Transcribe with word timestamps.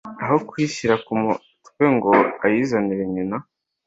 aho 0.23 0.35
kuyishyira 0.47 0.95
ku 1.05 1.11
mutwe 1.21 1.83
ngo 1.95 2.11
ayizanire 2.45 3.03
nyina, 3.13 3.37